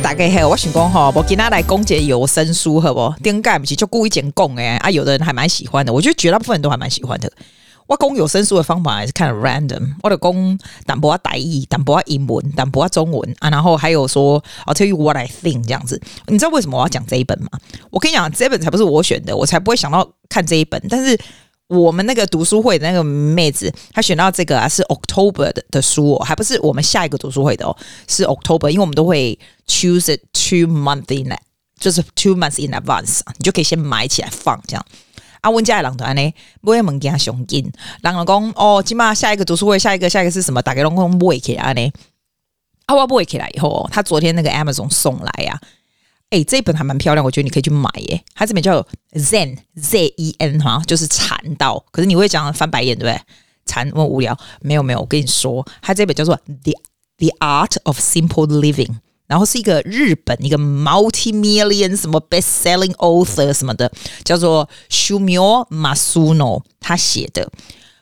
[0.00, 3.12] 大家好，我想讲吼，我今天来讲解有声书，好不？
[3.20, 7.30] 顶盖不是就故意讲讲诶啊，有的人还蛮喜欢的，我觉得绝大部分人都还蛮喜欢的。
[7.88, 16.00] 我讲有声书的方法还是看 random，我的讲淡薄仔台语，淡薄仔英文，淡薄仔中文啊，然后还有说，I'll tell you what I think 这样子。
[16.28, 17.48] 你知道为什么我要讲这一本吗？
[17.90, 20.80] 我跟你讲，这本才不是我选的，我才不会想到看这一本。
[20.88, 21.18] 但是
[21.68, 27.76] 我们那个读书会的那个妹子，她选到这个啊，是 October 的的书哦，还不是我们下一个读书会的哦，
[28.06, 31.36] 是 October，因为我们都会 choose it two months in，
[31.78, 34.84] 就是 two months in advance，你就可以先买起来放这样。
[35.40, 37.70] 啊，温家的人团呢，不会门给他熊印，
[38.02, 40.62] 然后讲哦，起码下一个读书会，下一个下一个是什么？
[40.62, 41.92] 大概拢讲不会起来呢。
[42.86, 45.60] 啊，我不会起来以后，他昨天那个 Amazon 送来呀、啊，
[46.30, 48.22] 哎，这一本还蛮漂亮，我觉得你可以去买耶。
[48.34, 51.84] 它这本叫 Zen Z E N 哈，就是禅道。
[51.90, 53.22] 可是你会讲翻白眼对不对？
[53.64, 56.72] 禅我无聊，没有没有，我跟你说，它这本叫做 The
[57.16, 58.96] The Art of Simple Living。
[59.26, 63.92] 然后是一个日本一个 multi-million 什么 best-selling author 什么的，
[64.24, 67.46] 叫做 Shumio Masuno，他写的。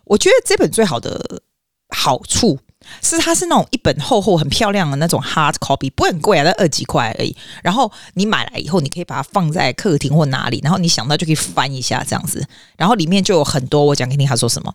[0.05, 1.43] 我觉得这本最好的
[1.89, 2.61] 好处
[3.03, 7.37] 是，它是那种一本厚厚很漂亮的那种 hard copy，不会很贵啊，才二几块而已。
[7.63, 12.47] 然后你买来以后，你可以把它放在客厅或哪里，然后你想到就可以翻一下这样子。
[12.77, 14.75] 然后里面就有很多，我讲给你，他说什么？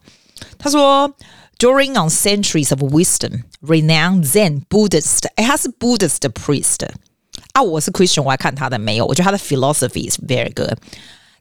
[0.58, 1.14] 他说。
[1.60, 6.88] ，During on centuries of wisdom, renowned Zen Buddhist，哎，他是 Buddhist priest
[7.54, 10.76] 啊，我是 Christian，我还看他的没有，我觉得他的 philosophy is very good。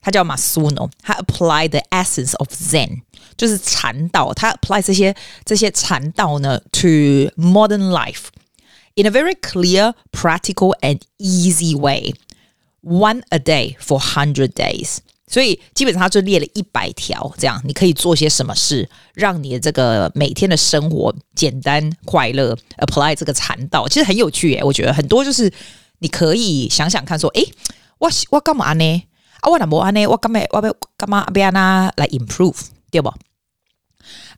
[0.02, 3.00] 他叫 Masuno，他 apply the essence of Zen，
[3.36, 5.14] 就是禅道，他 apply 这些
[5.44, 6.88] 这些禅道呢 to
[7.36, 8.26] modern life
[8.94, 12.14] in a very clear, practical and easy way.
[12.82, 14.98] One a day for hundred days.
[15.26, 22.56] 所以基本上他就列了一百条，这样你可以做些什么事，让你的这个每天的生活简单快乐。
[22.78, 24.64] Apply 这个禅道，其实很有趣耶。
[24.64, 25.52] 我觉得很多就是
[26.00, 27.46] 你可以想想看，说，诶，
[27.98, 29.02] 我我干嘛呢？
[29.40, 30.04] 啊，我哪么安呢？
[30.08, 30.40] 我干嘛？
[30.50, 31.24] 我要干嘛？
[31.26, 31.92] 不要呢？
[31.96, 32.56] 来 improve，
[32.90, 33.14] 对不？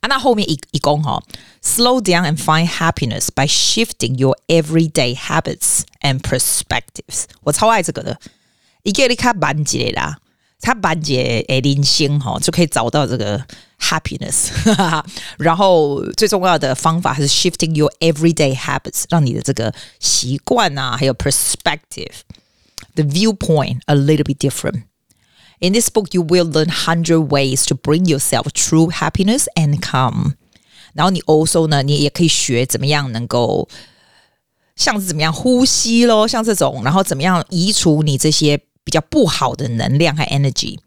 [0.00, 1.22] 啊，那后面一一共哈，
[1.62, 7.24] slow down and find happiness by shifting your everyday habits and perspectives。
[7.42, 8.18] 我超爱这个的，
[8.82, 10.18] 一个你看蛮几啦。
[10.60, 13.40] 他把解诶零星哈，就可以找到这个
[13.80, 14.48] happiness。
[15.38, 24.82] 然后最重要的方法还是 shifting your everyday habits，让你的这个习惯啊，还有 perspective，the viewpoint a little bit different。
[25.60, 30.34] In this book, you will learn hundred ways to bring yourself true happiness and calm。
[30.94, 33.68] 然后你 also 呢，你也可以学怎么样能够
[34.76, 38.60] 像是怎么样呼吸咯，像这种，然后怎么样移除你这些。
[38.84, 40.78] 比较不好的能量和 energy，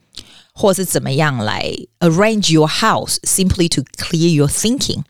[0.53, 5.03] 或者是怎么样来 arrange your house simply to clear your thinking，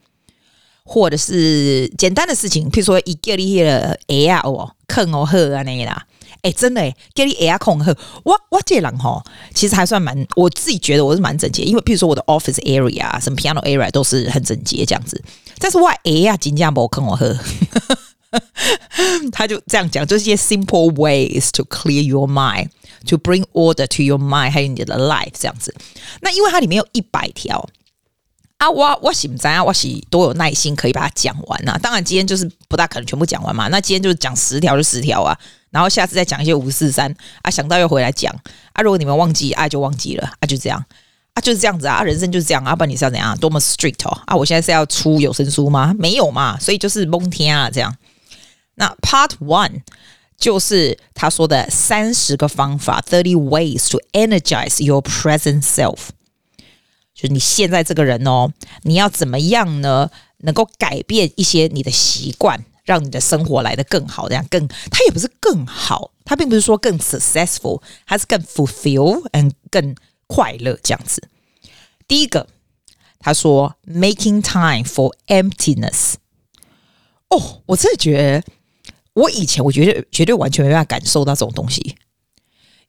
[0.84, 6.06] 或者是简单的事情，譬如说一个你的 air 哦，坑哦喝啊那个啦，
[6.47, 9.21] 哎，真的哎，给你 air 空喝，我我这人哈，
[9.53, 15.21] 其实还算蛮，我自己觉得我是蛮整洁，因为譬如说我的 office area，什么 piano area 都是很整洁这样子，
[15.59, 17.37] 但是我 air 真正没坑我喝。
[19.33, 22.69] 他就这样讲，就是一些 simple ways to clear your mind,
[23.09, 25.75] to bring order to your mind，还有你的 life 这样子。
[26.21, 27.67] 那因为它里面有一百条
[28.59, 31.79] 啊，我我喜不在啊，我喜多有耐心可以把它讲完啊。
[31.81, 35.39] 当然今天就是不大可能全部讲完嘛，那今天就是讲十条就十条啊，
[35.71, 38.35] 然后下次再讲一些五四三啊，想到又回来讲
[38.73, 38.83] 啊。
[38.83, 40.83] 如果你们忘记啊，就忘记了啊，就这样
[41.35, 42.75] 啊，就是这样子啊，人生就是这样啊。
[42.75, 43.37] 不然你是要怎样？
[43.39, 44.35] 多么 strict 哦啊！
[44.35, 45.95] 我现在是要出有声书吗？
[45.99, 47.95] 没有嘛，所以就是蒙天啊这样。
[48.77, 49.83] 那 Part One
[50.39, 56.09] 就是他说的三十个方法，thirty ways to energize your present self。
[57.15, 60.11] 就是你现在这个人哦，你要怎么样呢？
[60.41, 69.95] 能够改变一些你的习惯，让你的生活来得更好，这样更，它也不是更好，它并不是说更 successful，它是更 fulfill and 更
[70.27, 71.29] 快乐这样子。
[72.09, 72.49] 第一个，
[73.19, 76.15] 他说 making time for emptiness。
[77.29, 78.43] 哦，我真的觉得。
[79.17, 81.97] 我以前我觉得绝对完全没办法感受到这种东西。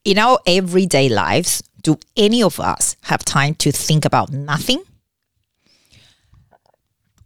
[0.04, 4.82] In our everyday lives, do any of us have time to think about nothing？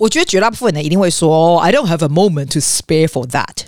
[0.01, 3.67] 我觉得绝大部分人一定会说，I don't have a moment to spare for that。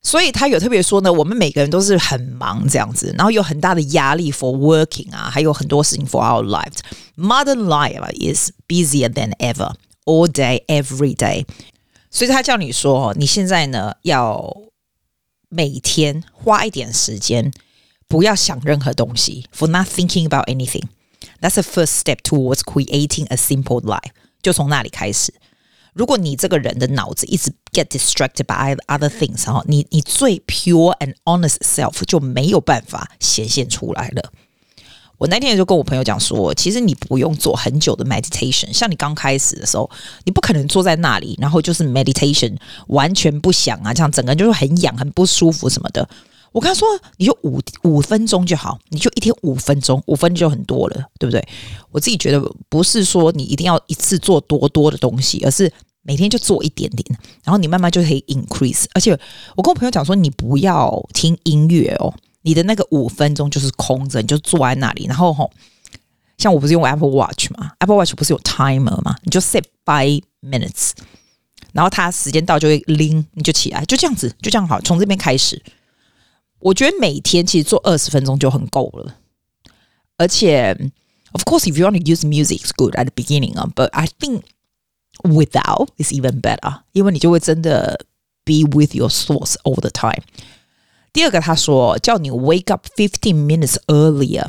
[0.00, 9.74] 所以他有特别说呢，我们每个人都是很忙这样子，然后有很大的压力 for working 啊，还有很多事情 for our lives。Modern life is busier than ever,
[10.04, 11.44] all day, every day。
[12.10, 14.56] 所以他叫你说，你现在呢要
[15.50, 17.52] 每天花一点时间，
[18.06, 24.12] 不要想任何东西，for not thinking about anything。That's the first step towards creating a simple life。
[24.43, 25.33] 就从那里开始。
[25.93, 34.31] 如果你这个人的脑子一直 get distracted by other things 哈，你你最 pure and honest self 就没有办法显现出来了。
[35.19, 39.89] 我那天也就跟我朋友讲说，其实你不用做很久的 meditation，像你刚开始的时候，
[40.25, 42.57] 你不可能坐在那里，然后就是 meditation
[42.87, 46.09] 完全不想啊，这样整个人就是很痒、很不舒服什么的。
[46.53, 51.43] 我跟他说，你就五五分钟就好，你就一天五分钟，五分钟就很多了，对不对？
[51.91, 52.39] 我自己觉得
[52.69, 55.71] 不是说你一定要一次做多多的东西，而是
[56.03, 58.85] 每天就做一点点，然后你慢慢就可以 increase。
[58.93, 59.19] 而且
[59.55, 62.13] 我跟我朋友讲说，你不要听音乐哦，
[62.43, 65.49] 你的那个五分钟就是空着，你就坐在那里，然后吼，
[66.37, 70.91] 像我不是用 Apple Watch 嘛，Apple Watch 不是有 timer 嘛，你就 set five minutes，
[71.71, 75.59] 然后它时间到就会铃，你就起来，就这样子，就这样好，从这边开始。
[76.62, 79.16] 我觉得每天其实做二十分钟就很够了，
[80.16, 80.76] 而且，
[81.32, 84.42] of course, if you want to use music, it's good at the beginning 啊，but I think
[85.22, 88.04] without is even better，因为你就会真的
[88.44, 90.22] be with your source all the time。
[91.12, 94.46] 第二个，他说叫你 wake up fifteen minutes earlier，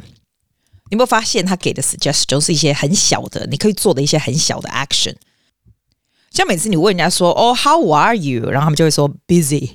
[0.89, 5.15] 你有没有发现他给的 suggestion 是一些很小的，你可以做的一些很小的 action。
[6.31, 9.71] 像每次你问人家说哦，how are you，然后他们就会说 busy。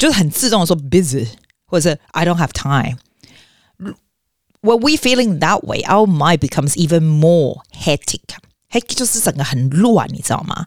[0.00, 1.28] 就是很自动的说 busy，
[1.66, 8.20] 或者是 I don't have time。When we feeling that way, our mind becomes even more hectic.
[8.70, 10.66] Hectic 就是整个很乱，你知道吗？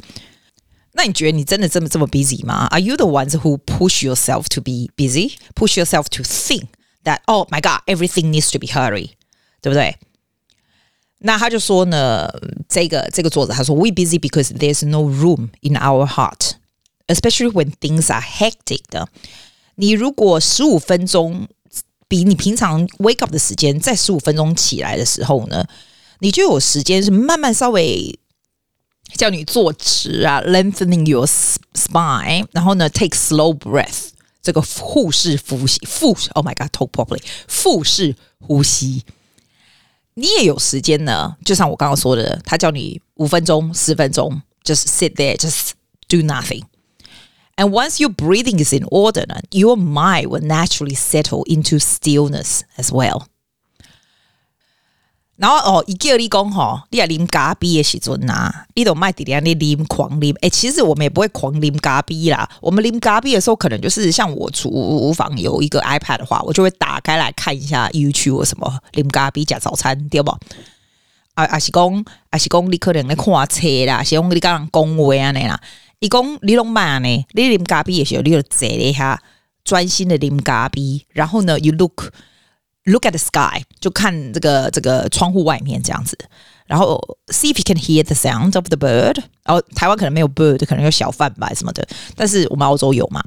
[0.93, 2.67] 那你觉得你真的这么这么 busy 吗？
[2.71, 5.35] Are you the ones who push yourself to be busy?
[5.53, 6.67] Push yourself to think
[7.03, 9.11] that oh my god, everything needs to be hurry，
[9.61, 9.97] 对不对？
[11.19, 12.29] 那他就说呢，
[12.67, 16.53] 这个这个作者他说 We busy because there's no room in our heart。
[17.06, 19.08] Especially when things are hectic 的，
[19.74, 21.46] 你如果十五分钟
[22.08, 25.66] 比你平常 wake up 的时间再十五分钟起来的时候呢，
[26.20, 28.18] 你就有时间是慢慢稍微
[29.16, 34.08] 叫你坐直啊，lengthening your spine，然后呢 take slow breath，
[34.42, 39.04] 这个腹式呼吸，腹，Oh my God，talk properly，腹式呼吸，
[40.14, 45.72] 你也有时间呢，就像我刚刚说的，他叫你五分钟、十分钟，just sit there，just
[46.08, 46.62] do nothing。
[47.56, 53.26] And once your breathing is in order, your mind will naturally settle into stillness as well.
[55.36, 60.32] 然后哦，一叫你讲吼，你要啉咖啡的时阵呐，你都卖底下你啉狂啉。
[60.40, 62.48] 诶，其实我们也不会狂啉咖啡啦。
[62.60, 70.30] 我们啉咖啡的时候，可能就是像我厨房有一个 iPad 的话，我就会打开来看一下 YouTube 或什么啉咖啡加早餐，对不？
[71.34, 75.60] 啊啊是讲啊是讲，你可能在看册啦，是讲你刚刚讲话安尼啦。
[76.04, 79.18] 伊讲你拢慢呢，你啉咖啡的时候，你就坐一下，
[79.64, 81.06] 专心的啉咖啡。
[81.08, 82.12] 然后呢，you look
[82.84, 86.18] look at the sky，就看这个这个窗户外面这样子。
[86.66, 89.16] 然后 see if you can hear the sound of the bird。
[89.44, 91.88] 然后台湾可能没有 bird，可能有小贩吧什么的。
[92.14, 93.24] 但是我们澳洲有嘛？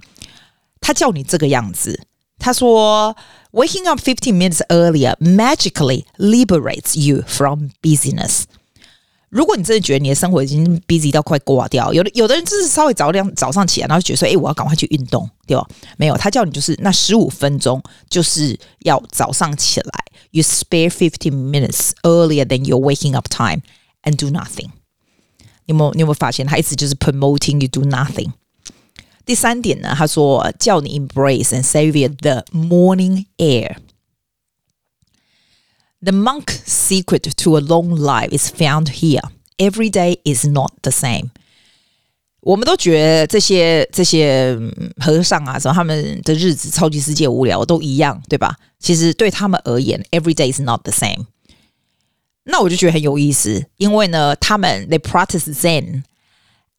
[0.80, 2.00] 他叫你这个样子，
[2.38, 3.16] 他说
[3.54, 8.44] waking up fifteen minutes earlier magically liberates you from busyness。
[9.30, 15.68] 如果你真的觉得你的生活已经 busy 到快挂掉，有的有的人就是稍微早点早上起来，然后觉得说，哎，我要赶快去运动，对吧？
[15.98, 19.92] 没有，他叫你就是那十五分钟，就是要早上起来
[20.32, 23.62] ，you spare fifteen minutes earlier than your waking up time
[24.04, 24.70] and do nothing。
[25.66, 28.32] 你有没有你有没有发现，他一直就是 promoting you do nothing。
[29.26, 33.76] 第三点呢，他说叫你 embrace and savor the morning air。
[36.03, 39.23] The monk secret to a long life is found here.
[39.59, 41.31] Every day is not the same.
[42.41, 44.59] 我们都觉得这些这些
[44.97, 48.57] 和尚啊，什么他们的日子超级世界无聊，都一样，对吧？
[48.81, 51.27] 其实对他们而言，every day is not the same。
[52.43, 56.03] 那我就觉得很有意思，因为呢，他们 they practice Zen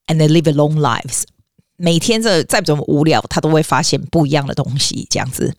[0.07, 1.23] and they live a long lives。
[1.77, 5.55] 每天这再怎么无聊，他都会发现不一样的东西，这样子。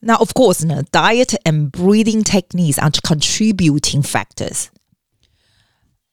[0.00, 4.66] 那 of course 呢，diet and breathing techniques are contributing factors。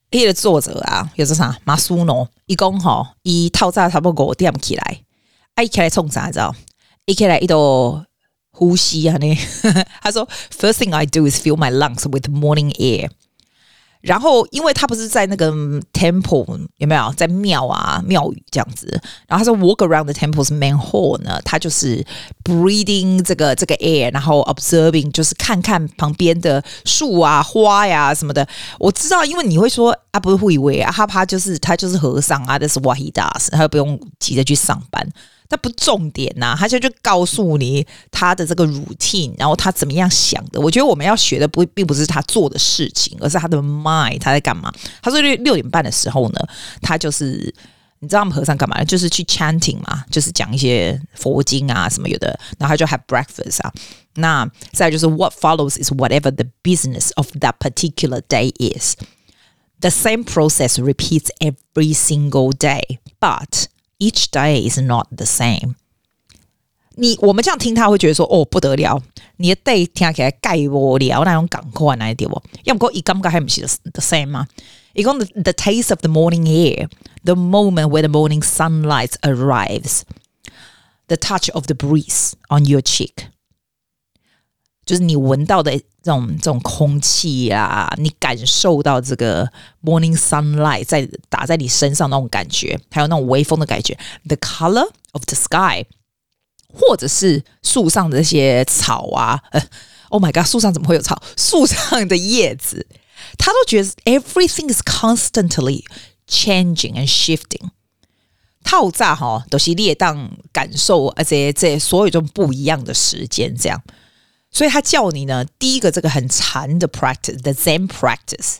[0.09, 1.57] 这个作者啊，叫做啥？
[1.63, 5.03] 马苏诺，一讲吼，伊透早差不多五点起来，
[5.55, 6.29] 啊，伊起来创啥？
[6.29, 6.55] 知道？
[7.05, 8.05] 伊起来一度
[8.51, 9.37] 呼吸啊，呢？
[10.01, 13.09] 他说：“First thing I do is fill my lungs with morning air。”
[14.06, 15.50] 然后，因为他不是在那个
[15.92, 18.86] temple 有没有在庙啊庙宇这样子？
[19.26, 22.06] 然后他说 walk around the temple's main hall 呢，他就是
[22.44, 28.46] breathing 这个这个 air，然后 observing 就是看看旁边的树啊花呀、啊、什么的。
[28.78, 35.04] 我知道，因为你会说啊，不是会以为啊，他怕就是他就是和尚啊，这是 what he does，他不用急着去上班。
[35.48, 40.60] 那不重点呐、啊，他就就告诉你他的这个 routine，然后他怎么样想的。
[40.60, 44.72] 我觉得我们要学的不并不是他做的事情，而是他的 mind，他在干嘛。
[45.02, 46.40] 他说六六点半的时候呢，
[46.82, 47.54] 他就是
[48.00, 48.82] 你知道他们和尚干嘛？
[48.84, 53.72] 就是去 chanting 嘛，就是讲一些佛经啊什么有的，然后他就 have breakfast 啊。
[54.14, 58.94] 那再就是 what follows is whatever the business of that particular day is.
[59.80, 63.66] The same process repeats every single day, but
[63.99, 65.75] Each day is not the same。
[66.95, 69.01] 你我们这样听，他会觉得说：“哦，不得了，
[69.37, 72.41] 你的 day 听起来盖无聊那种感觉来对不？
[72.65, 74.47] 要不过一感觉还不是 the same 吗？
[74.93, 76.89] 一共 the the taste of the morning air,
[77.23, 80.01] the moment where the morning sunlight arrives,
[81.07, 83.27] the touch of the breeze on your cheek。”
[84.86, 89.46] 就是你闻到的这种这种空气啊，你感受到这个
[89.82, 95.84] morning sunlight 在打在你身上那种感觉，还有那种微风的感觉，the color of the sky，
[96.72, 99.60] 或者是树上的那些草啊，呃，
[100.10, 101.20] Oh my god，树上怎么会有草？
[101.36, 102.86] 树上的叶子，
[103.36, 105.82] 他都觉得 everything is constantly
[106.28, 107.70] changing and shifting。
[108.62, 113.82] 套炸哈，都是列当感受，而且这所有种不一样的时间这样。
[114.56, 118.56] 所以他叫你呢，第一个这个很禅的 practice，the Zen practice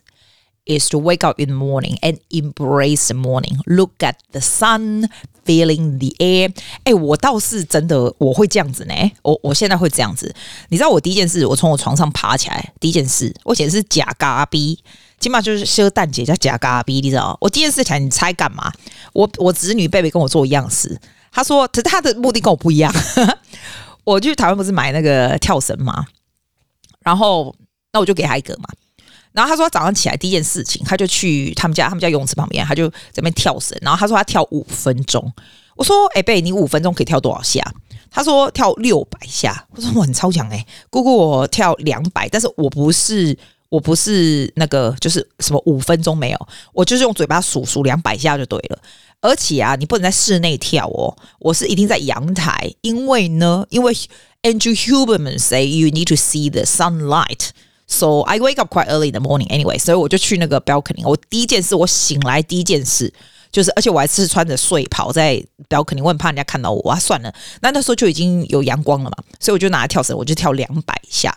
[0.67, 3.57] is to wake up in the morning and embrace the morning.
[3.65, 5.09] Look at the sun,
[5.47, 6.53] feeling the air.
[6.85, 8.95] 哎，我倒是真的我会这样子呢。
[9.23, 10.35] 我我现在会这样子。
[10.69, 14.79] 你知道我第一件事，我从我床上爬起来，第一件事，我简直是假嘎逼，
[15.19, 17.35] 起码就是修蛋姐叫假嘎逼，你知道？
[17.41, 18.71] 我第一件事情，你猜干嘛？
[19.15, 21.01] 我我侄女贝贝跟我做一样事，
[21.33, 22.95] 她说，可是她的目的跟我不一样。
[24.07, 26.07] 我去台湾不是买那个跳绳嘛，
[27.01, 27.53] 然后
[27.93, 28.69] 那我就给他一个嘛，
[29.33, 35.33] 然后他说他早上起来第一件事情，他就去他们家他们家游泳池旁边，他就在那边跳绳，然后他说他跳五分钟，
[35.75, 37.61] 我说哎贝，你五分钟可以跳多少下？
[38.09, 43.37] 他说跳六百下，我说我很超强哎，姑姑我跳两百，但是我不是
[43.69, 48.79] 我不是那个就是什么五分钟没有，我就是用嘴巴数数两百下就对了。
[49.21, 53.93] 而且啊，你不能在室内跳哦，我是一定在阳台，因为呢，因为
[54.43, 59.13] Andrew Huberman say you need to see the sunlight，so I wake up quite early in
[59.13, 61.03] the morning anyway，所以我就去那个 balcony。
[61.03, 63.13] 我第一件事，我醒来第一件事
[63.51, 66.99] 就是，而且我还是穿着睡袍在 balcony，我很怕人家看到我啊。
[66.99, 71.37] 算了，那那时候就已经有阳光了嘛，所以我就拿来跳绳，我就跳两百下。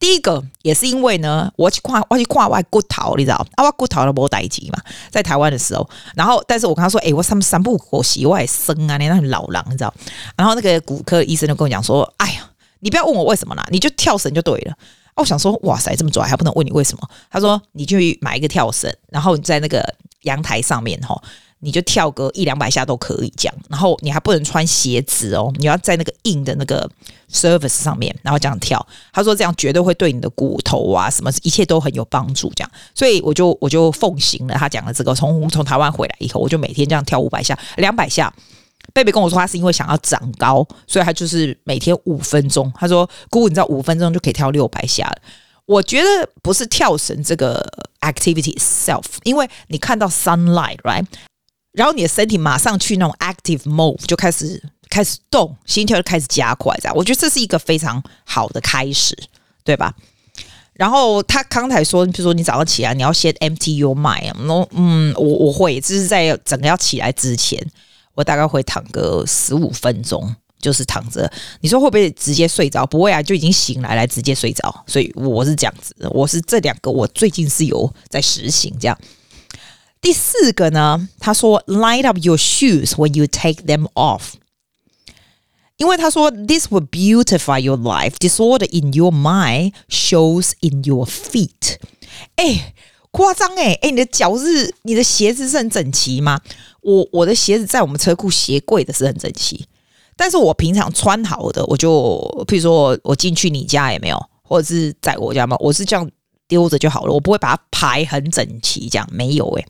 [0.00, 3.64] 第一个也是因为呢，我去跨我去跨外骨头，你知道啊？
[3.64, 9.92] 我骨头都没代志嘛，在台湾的时候，然后但是我跟他说，哎、欸，我三三不五时我也生啊，你那很老狼，你知道？
[10.36, 14.74] 然后那个骨科医生就跟我讲说，哎呀，你不要问我为什么啦，你就跳绳就对了。
[15.16, 17.06] 我想说，哇塞，这么拽还不能问你为什么？
[17.30, 19.84] 他说，你去买一个跳绳，然后你在那个
[20.22, 21.20] 阳台上面哈。
[21.60, 26.88] 你就跳个一两百下都可以这样，然后你还不能穿鞋子哦，你要在那个硬的那个
[27.30, 28.84] service 上面，然后这样跳。
[29.12, 32.70] 他说这样绝对会对你的骨头啊什么一切都很有帮助，这样。
[32.94, 35.14] 所以我就我就奉行了他讲的这个。
[35.14, 38.32] 从从台湾回来以后，我就每天这样跳五百下、两百下。
[38.94, 42.72] 贝贝跟我说他是因为想要长高，所以他就是每天五分钟。
[42.74, 45.16] 他说姑姑，你知道五分钟就可以跳六百下了。
[45.66, 47.64] 我觉得不是跳绳这个
[48.00, 51.04] activity itself，因为你看到 sunlight，right？
[51.72, 59.16] 然后你的身体马上去那种 active move，就开始开始动，心跳就开始加快，这样我觉得这是一个非常好的开始，
[59.62, 59.94] 对吧？
[60.72, 64.32] 然后他刚才说，比如说你早上起来，你要先 empty your mind，
[64.72, 67.62] 嗯，我我会，就是在整个要起来之前，
[68.14, 71.30] 我大概会躺个十五分钟，就是躺着。
[71.60, 72.86] 你说会不会直接睡着？
[72.86, 74.84] 不会啊，就已经醒来来直接睡着。
[74.86, 78.98] 所以我是这样子，我是这两个，我最近是有在实行这样。
[80.00, 84.32] 第四个呢，他说 light up your shoes when you take them off，
[85.76, 88.12] 因为他说 this will beautify your life.
[88.18, 91.76] Disorder in your mind shows in your feet。
[92.36, 92.74] 哎，
[93.10, 96.40] 夸张哎哎，你的脚是你的鞋子是很整齐吗？
[96.80, 99.66] 我我的鞋子在我们车库鞋柜的是很整齐，
[100.16, 106.10] 但是我平常穿好的，我就譬如说我我进去你家也没有，或者是在我家嘛，我是这样
[106.48, 109.66] 丢着就好了，我不会把它排很整齐，这样没有哎。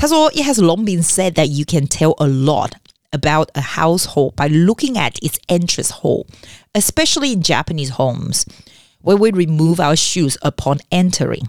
[0.00, 2.72] 他说：“It has long been said that you can tell a lot
[3.10, 6.26] about a household by looking at its entrance hall,
[6.72, 8.42] especially in Japanese homes,
[9.02, 11.46] where we remove our shoes upon entering.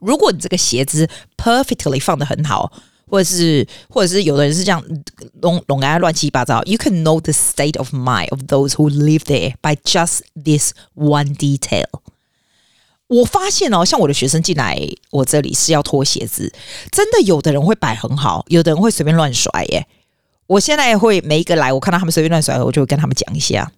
[0.00, 2.70] 如果你这个鞋子 perfectly 放得很好，
[3.06, 4.84] 或者是或者是有的人是这样
[5.40, 11.34] 弄弄啊乱七八糟，you can know the state of mind of those who live there by just this one
[11.34, 11.86] detail.”
[13.12, 14.78] 我发现哦，像我的学生进来
[15.10, 16.52] 我这里是要脱鞋子，
[16.92, 19.86] 真的有的人会摆很好，有的人会随便乱甩耶。
[20.46, 23.70] 我现在会每一个来，我看到他们随便乱甩，我就会跟他们讲一下。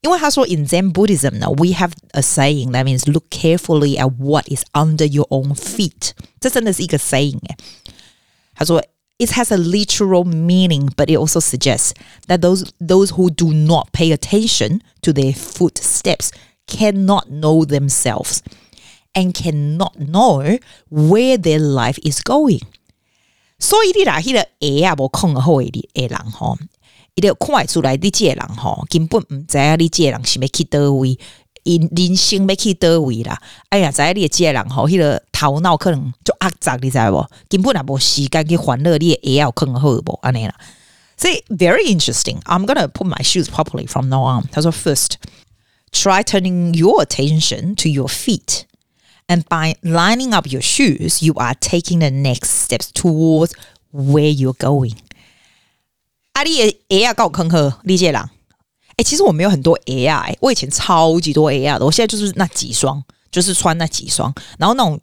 [0.00, 5.06] 因为他说，in Zen Buddhism 呢，we have a saying that means look carefully at what is under
[5.06, 6.12] your own feet。
[6.40, 7.56] 这真的是一个 saying 诶。
[8.54, 8.80] 他说，
[9.18, 11.90] it has a literal meaning, but it also suggests
[12.28, 16.28] that those those who do not pay attention to their footsteps
[16.72, 18.38] cannot know themselves
[19.14, 20.58] and cannot know
[20.90, 22.62] where their life is going。
[23.58, 26.56] 所以你啦，迄个鞋啊，无控好诶，你诶人吼。
[27.14, 31.18] 伊就看出来，你这个人吼根本毋知影你这个人是要去倒位，
[31.64, 33.42] 因人生要去倒位啦。
[33.70, 37.28] 哎呀，知影你这个人吼，迄个头脑可能就狭窄，你知无？
[37.48, 40.54] 根本也无时间去烦恼你会晓更好无安尼啦。
[41.16, 42.40] 所以 very interesting.
[42.42, 44.44] I'm gonna put my shoes properly from now on.
[44.52, 45.14] 他说，first
[45.93, 48.65] try turning your attention to your feet,
[49.27, 53.53] and by lining up your shoes, you are taking the next steps towards
[53.93, 54.97] where you're going.
[56.33, 58.31] 阿丽的 A R 够坑呵，理解啦。
[58.97, 64.33] 哎，其实我没有很多 A R，我以前超级多 A R 的，我现在就是那几双，就是穿那几双。
[64.57, 64.99] 然后那种，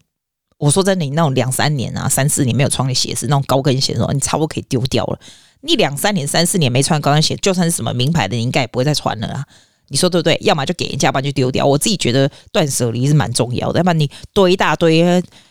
[0.59, 5.21] 我说真的，你那种两三年啊、三四年没有穿的鞋子，那种高跟鞋的时候，你差不多可以丢掉了。
[5.63, 9.47] 你两三年、三四年没穿高跟鞋，就算是什么名牌的，你应该也不会再穿了啊。
[9.91, 10.39] 你说对不对？
[10.41, 11.67] 要么就给人家，要么就丢掉。
[11.67, 15.03] 我自己觉得断舍离是蛮重要的，要不然你堆一大堆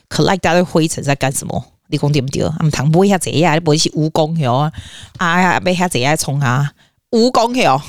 [0.09, 1.61] ，collect 一大堆灰尘在干什么？
[1.89, 2.43] 你讲对不对？
[2.57, 4.71] 他们谈不会下这样，你不会是蜈蚣哟？
[5.17, 6.71] 啊呀，被下这样冲啊，
[7.11, 7.81] 蜈蚣哟。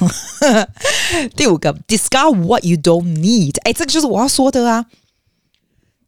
[1.36, 3.56] 第五个，discard what you don't need。
[3.62, 4.86] 哎，这个就是我要说的啊。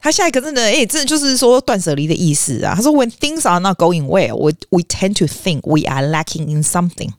[0.00, 2.74] 他下一个真的，哎，真的就是说断舍离的意思啊。
[2.74, 7.10] 他说，When things are not going well, we we tend to think we are lacking in something。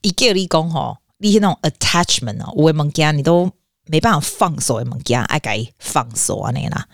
[0.00, 3.50] 一个你讲吼，那些那种 attachment 啊，我的物件你都
[3.86, 6.86] 没办法放手的物件，爱该放手啊那啦。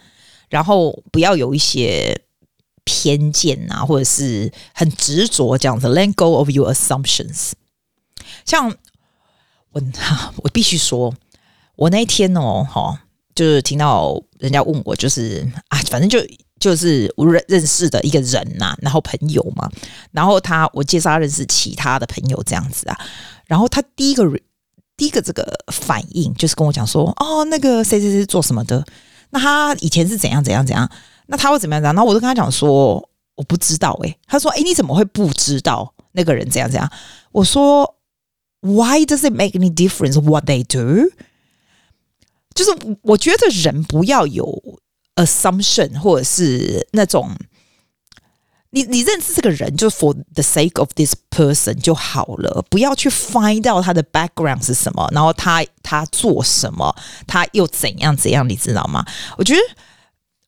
[0.48, 2.22] 然后不要有一些。
[2.88, 7.50] 偏见啊，或者是很执着这样子，let go of your assumptions。
[8.44, 8.72] 像
[9.72, 9.82] 我，
[10.38, 11.12] 我必须说，
[11.74, 12.96] 我那一天哦，哈，
[13.34, 16.24] 就是听到人家问我，就是啊，反正就
[16.60, 19.68] 就是我认认识的一个人呐、然后朋友嘛，
[20.12, 22.96] 然后他我介绍他认识其他的朋友这样子啊，
[23.46, 24.24] 然后他第一个
[24.96, 28.84] 第一个这个反应就是跟我讲说，哦，那个谁谁谁做什么的，
[29.30, 30.90] 那他以前是怎样怎样怎样。
[31.28, 31.94] 那他会怎么样怎样？
[31.94, 34.08] 然后我就跟他讲说，我不知道、欸。
[34.08, 36.88] 诶，他说，诶，你怎么会不知道那个人怎样怎样？
[37.32, 37.96] 我说
[38.60, 41.10] ，Why does it make any difference what they do？
[42.54, 42.70] 就是
[43.02, 44.80] 我觉得人不要有
[45.16, 47.36] assumption，或者是那种，
[48.76, 56.94] 你你认识这个人就 for the sake of this person 就好了，不要去 find 到他的 background 是什么，然后他他做什么，
[57.26, 59.02] 他又怎样怎样，你知道吗？
[59.38, 59.60] 我觉得。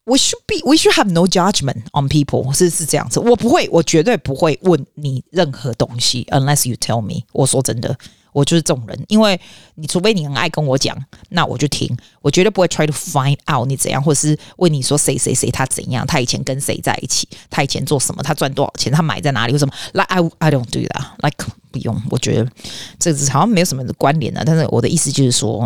[0.04, 3.20] We should be, we should have no judgment on people，是是这样子。
[3.20, 7.24] 我不会，我绝对不会问你任何东西，unless you tell me。
[7.30, 7.94] 我说真的。
[8.32, 9.40] 我就是这种人，因为
[9.74, 10.96] 你除非你很爱跟我讲，
[11.30, 22.50] 那我就听，我绝对不会 try to find out 你怎样，或是问你说谁谁谁他怎样，他以前跟谁在一起，他以前做什么，他赚多少钱，他买在哪里，为什么？Like I I don't do that，like 不用，我觉得
[22.98, 24.42] 这个好像没有什么关联的。
[24.44, 25.60] 但是我的意思就是说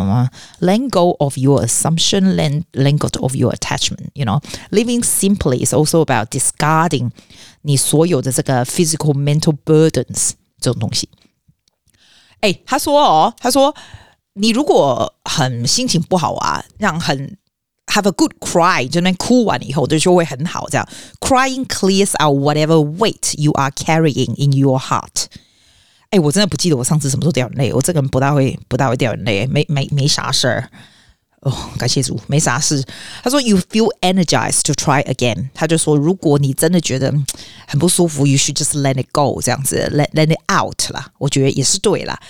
[0.60, 6.28] ，let go of your assumption，let let go of your attachment，you know，living simply is also about
[6.28, 7.10] discarding
[7.62, 11.08] 你所有的这个 physical mental burdens 这种东西。
[12.42, 13.74] 哎，他说哦，他说
[14.34, 17.36] 你如果很心情不好啊，让很
[17.86, 20.68] have a good cry，就那哭完以后，就就会很好。
[20.68, 20.88] 这样
[21.20, 25.26] crying clears out whatever weight you are carrying in your heart。
[26.10, 30.68] 哎，我真的不记得我上次什么时候掉眼泪，我这个人不大会不大会掉眼泪，没没没啥事儿。
[31.42, 32.84] 哦，感谢主，没啥事。
[33.22, 35.50] 他说 you feel energized to try again。
[35.52, 37.12] 他就说如果你真的觉得
[37.66, 41.10] 很不舒服，you should just let it go，这样子 let let it out 啦。
[41.18, 42.20] 我觉得也是对啦。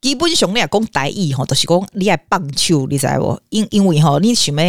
[0.00, 3.40] 基本上你讲大意吼，都是讲你爱棒球，你知无？
[3.48, 4.62] 因因为吼，你想要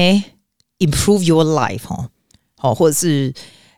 [0.79, 2.05] improve your life 吼，
[2.55, 3.31] 吼，或者是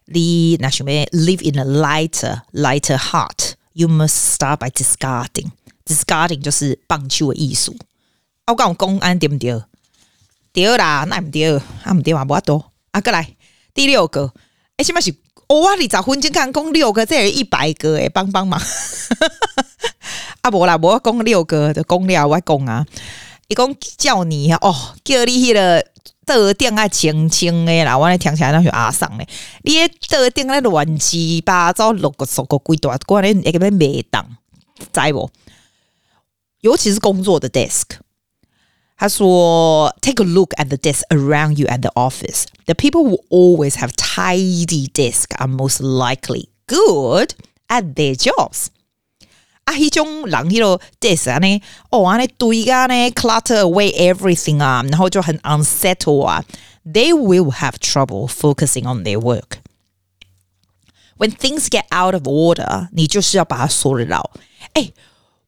[0.05, 5.51] 你那想要 live in a lighter lighter heart，you must start by discarding。
[5.85, 7.75] discarding 就是棒球的艺术
[8.45, 8.51] 思。
[8.51, 9.61] 我讲公安对毋对？
[10.53, 12.63] 对啦，那毋对，啊毋对嘛，无法度。
[12.91, 13.35] 啊，过来
[13.73, 14.33] 第六个，
[14.77, 15.11] 哎，什么是？
[15.47, 18.59] 哦我二十分钟看讲六个，这是一百个诶，帮帮忙。
[20.41, 22.85] 啊，无啦，无讲六个的讲了，我讲啊，
[23.47, 24.73] 伊讲叫你哦，
[25.03, 25.85] 叫你迄个
[26.25, 29.27] 桌顶啊，清清诶啦，我来听起来那是阿桑诶，
[29.63, 34.25] 你迄桌顶咧乱七八糟，六个、十个、几大，关咧一个咩没当，
[34.93, 35.29] 知无？
[36.61, 37.83] 尤其是工作的 desk。
[39.00, 42.46] 他说：“Take a look at the desk around you at the office.
[42.64, 47.34] The people who always have tidy desk are most likely good
[47.68, 48.68] at their jobs。
[49.64, 56.42] 啊，迄种人迄个 desk 呢，哦，安尼堆啊呢，clutter away everything 啊，然后就很 unsettled 啊，
[56.86, 64.40] they will have trouble focusing on their work。When things get out of order，你就是要把它 sort it out。
[64.72, 64.90] 哎，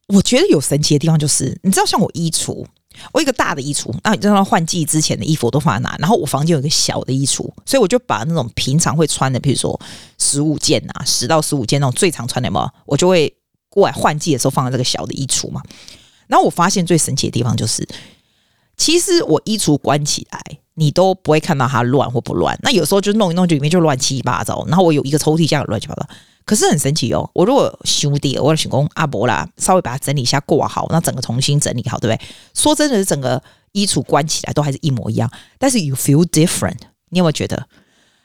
[0.07, 2.67] 我觉得有神奇的地方就是，你知道，像我衣橱。
[3.12, 5.96] 我一个大的衣橱，那你知道换季之前的衣服我都放在哪？
[5.98, 9.78] 然后我房间有一个小的衣橱，所以我就把那种平常会穿的，比如说
[10.18, 13.34] 十五件啊，十到十五件那种最常穿的嘛，我就会
[13.68, 15.62] 过来换季的时候放在这个小的衣橱嘛。
[16.26, 17.86] 然后我发现最神奇的地方就是，
[18.76, 20.40] 其实我衣橱关起来，
[20.74, 22.58] 你都不会看到它乱或不乱。
[22.62, 24.64] 那有时候就弄一弄，就里面就乱七八糟。
[24.68, 26.06] 然后我有一个抽屉，这样乱七八糟。
[26.44, 32.26] 可是很神奇哦，我如果兄弟，我的老公阿伯啦，稍微把它整理一下挂好，那整个重新整理好，对不对？
[32.52, 36.76] 说真的，是整个衣橱关起来都还是一模一样，但是 you feel different，
[37.08, 37.66] 你有没有觉得？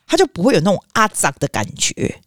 [0.05, 2.19] 它就不会有那种阿杂的感觉。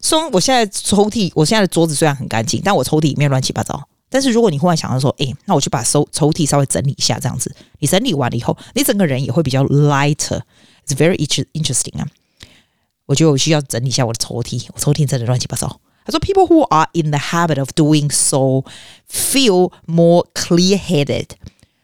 [0.00, 3.88] 说我现在抽屉，我现在的桌子虽然很干净，但我抽屉里面乱七八糟。
[4.13, 11.15] 但是如果你忽然想到说，诶，那我去把收抽屉稍微整理一下，这样子，你整理完了以后，你整个人也会比较 lighter，it's very
[11.53, 12.07] interesting 啊。
[13.05, 15.79] 我觉得我需要整理一下我的抽屉，我抽屉真的乱七八糟。
[16.05, 18.63] 他说：“People who are in the habit of doing so
[19.07, 21.27] feel more clear-headed。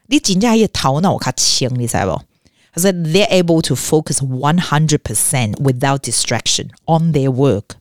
[0.08, 2.22] 你真正也头脑较清，你知不？
[2.74, 7.76] 他说：“They're able to focus one hundred percent without distraction on their work。”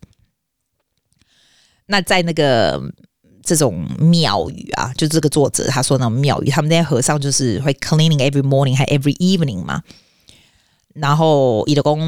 [1.87, 2.81] 那在那个
[3.49, 9.83] 这种庙宇啊，就这个作者他说那种庙宇，他们那些和尚就是会 cleaning every morning 还 every evening 嘛。
[10.95, 11.99] 然后，伊就讲，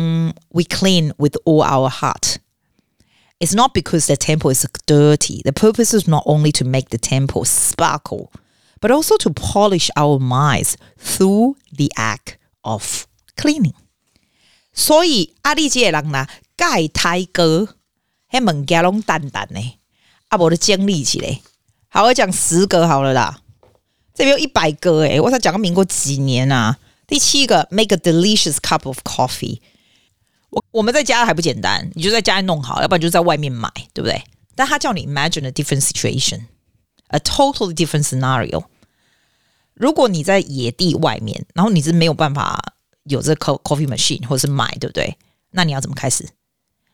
[0.50, 2.36] we clean with all our heart.
[3.38, 5.42] It's not because the temple is dirty.
[5.42, 8.30] The purpose is not only to make the temple sparkle,
[8.80, 13.04] but also to polish our minds through the act of
[13.36, 13.74] cleaning.
[14.72, 17.74] 所以，阿里这人呐，盖台歌，
[18.30, 19.60] 迄物件拢淡淡呢，
[20.31, 21.41] 阿伯的建立起来。
[21.89, 23.41] 好，我讲十个好了啦，
[24.13, 26.79] 这边有一百个诶，我才讲个民国几年啊？
[27.05, 29.59] 第七个，make a delicious cup of coffee。
[30.49, 34.23] 我我们在家还不简单，你就在家里弄好，要不然就在外面买，对不对？
[34.55, 38.63] 但他叫你 imagine a different situation，a totally different scenario。
[39.73, 45.17] 如果你在野地外面，然后你是没有办法有这个 coffee machine 或者是买，对不对？
[45.51, 46.29] 那你要怎么开始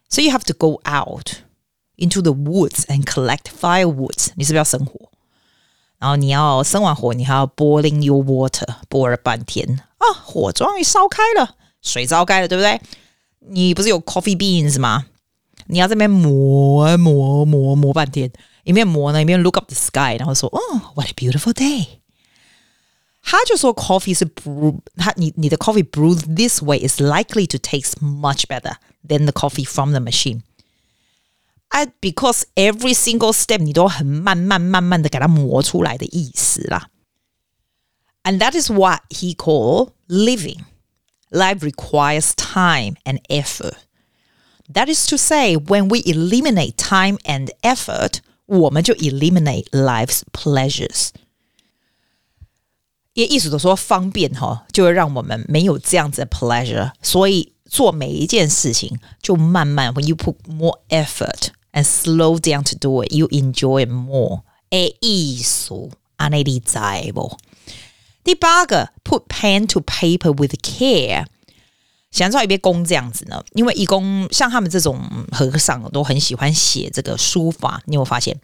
[0.10, 1.30] ？So you have to go out
[1.97, 4.29] into the woods and collect firewood。
[4.37, 5.11] 你是不是要生火？
[5.99, 12.81] 然后你要生完火，你还要 boiling your water，波了半天啊，火终于烧开了，水烧开了，对不对？
[13.39, 15.07] 你不是有 coffee beans 吗？
[15.67, 18.33] 你要这边磨磨磨磨半天，
[18.65, 21.87] 一面磨呢，一面 look up the sky，然后说，哦，what a beautiful day。
[23.23, 28.75] 他就说，coffee 是 brew，他你你的 coffee brewed this way is likely to taste much better
[29.07, 30.43] than the coffee from the machine。
[31.77, 36.89] I because every single step 你都很慢慢慢慢的给它磨出来的意思啦。
[38.25, 40.65] And that is what he called living.
[41.31, 43.75] Life requires time and effort.
[44.73, 51.09] That is to say, when we eliminate time and effort, 我们就 eliminate life's pleasures.
[53.15, 56.93] 也意思都说方便哈，就会让我们没有这样子的 pleasure。
[57.03, 61.49] 所以做每一件事情就慢慢，when you put more effort。
[61.73, 64.43] And slow down to do it, you enjoy it more.
[64.71, 67.39] 诶，艺术，安内利在不？
[68.23, 71.25] 第八个，put pen to paper with care。
[72.11, 73.43] 想知道一边公这样子呢？
[73.55, 77.83] 因为义工像他们这种和尚都很喜欢写这个书法。
[77.87, 78.39] 你有没有发现？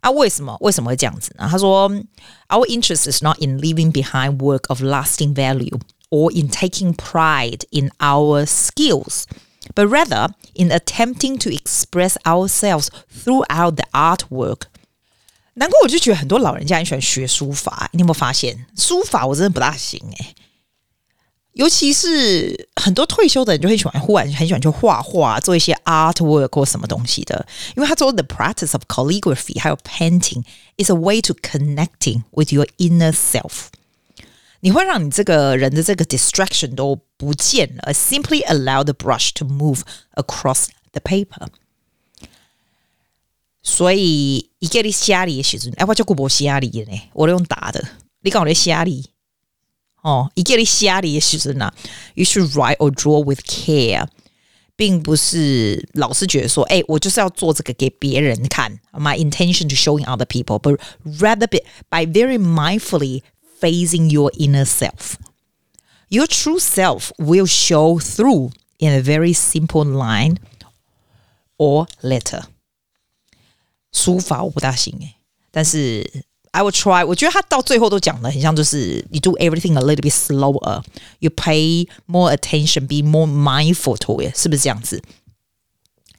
[0.00, 0.54] 啊，为什么？
[0.60, 1.48] 为什么会这样子呢？
[1.50, 1.90] 他说，
[2.48, 5.80] Our interest is not in leaving behind work of lasting value
[6.10, 9.24] or in taking pride in our skills.
[9.74, 14.62] But rather in attempting to express ourselves throughout the artwork，
[15.54, 17.90] 难怪我就觉得很多老人家很喜欢学书法。
[17.92, 18.66] 你有没有发现？
[18.76, 20.34] 书法我真的不大行诶，
[21.52, 27.46] 尤其是很多退休的人就很喜欢，忽然很喜欢去画画，做一些 artwork 或什么东西的。
[27.76, 30.44] 因为他说 the practice of calligraphy 还有 painting
[30.76, 33.66] is a way to connecting with your inner self。
[34.60, 39.80] 你会让你这个人的这个 distraction 都 不见了，simply allow the brush to move
[40.14, 41.48] across the paper。
[43.62, 47.82] 所以一个你写字的时阵，哎，我叫顾博写字的呢，我都用打的。
[48.22, 49.10] 你讲我在写字
[50.02, 51.72] 哦，一个你写字的时阵呢，
[52.14, 54.06] you should write or draw with care，
[54.76, 61.58] 并不是老是觉得说，哎，我就是要做这个给别人看，my intention to showing other people，but rather be
[61.88, 65.14] by very mindfully。Facing your inner self,
[66.12, 70.36] your true self will show through in a very simple line
[71.56, 72.44] or letter.
[73.92, 75.14] 书法我不大行诶，
[75.50, 77.04] 但是 I will try。
[77.04, 85.02] 我觉得他到最后都讲的很像，就是 you do everything a little bit slower，you pay more attention，be more mindful to it，是不是这样子？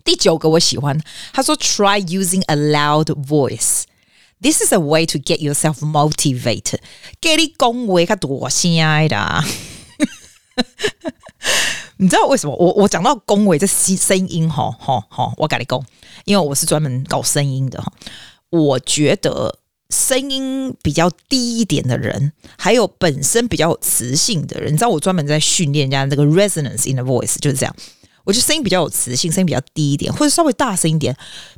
[0.04, 1.00] 第九个我喜欢，
[1.34, 6.80] 他说 try using a loud voice。This is a way to get yourself motivated。
[7.20, 9.44] 给你恭维他多心爱的，
[11.99, 12.55] 你知道为什么？
[12.57, 15.81] 我我讲到恭维这声声音哈哈哈，我跟你讲，
[16.25, 17.93] 因为我是专门搞声音的哈。
[18.51, 19.59] 我觉得
[19.91, 27.75] 声音比较低一点的人，还有本身比较有磁性的人，你知道我专门在训练人家这个 resonance in the voice，就是这样。
[28.25, 31.17] 我觉得声音比较有磁性，声音比较低一点，或者稍微大声一点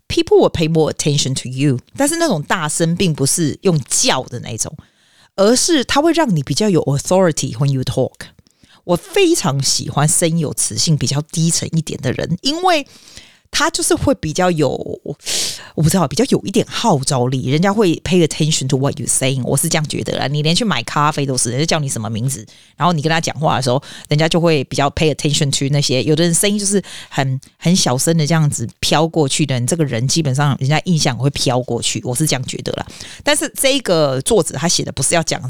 [0.08, 1.78] ，people will pay more attention to you。
[1.96, 4.76] 但是那种大声并不是用叫的那种，
[5.36, 8.12] 而是它会让你比较有 authority when you talk。
[8.86, 12.86] 我非常喜欢声音有磁性、比较低沉一点的人，因为。
[13.48, 14.68] 他就是会比较有，
[15.74, 20.26] 我不知道，比较有一点号召力，人家会 pay attention to what you saying，我是这样觉得啦。
[20.26, 22.44] 你连去买咖啡都是，人家叫你什么名字，
[22.76, 26.02] 然后你跟他讲话的时候，人家就会比较 pay attention to 那些。
[26.02, 32.86] 有的人声音就是很很小声的这样子飘过去的，这个人基本上人家印象会飘过去，我是这样觉得啦。
[33.22, 35.40] 但是这个作者他写的不是要讲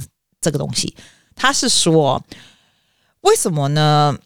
[0.41, 0.95] 这个东西，
[1.35, 2.23] 他是说
[3.26, 4.18] 为什么呢？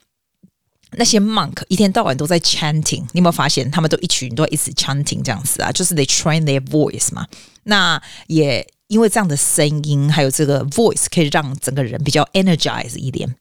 [0.98, 5.70] 那些 monk 一天到晚都在 chanting，你有没有发现他们都一群都一直 chanting 这样子啊？
[5.72, 7.28] 就是 they train their voice 嘛。
[7.64, 13.36] 那也因为这样的声音，还有这个 voice 可以让整个人比较 energize 一点，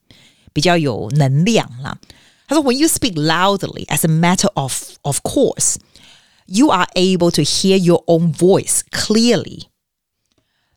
[0.53, 1.97] 比较有能量啦。
[2.49, 5.77] 他说，When you speak loudly, as a matter of of course,
[6.47, 9.68] you are able to hear your own voice clearly.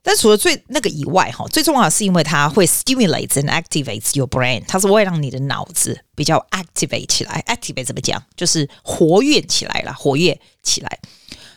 [0.02, 7.44] 但除了最那个以外，哈，最重要的是因为它会 stimulate and activate your brain，它是会让你的脑子比较 activate 起来。
[7.48, 8.24] activate 怎么讲？
[8.36, 11.00] 就是活跃起来了，活跃起来。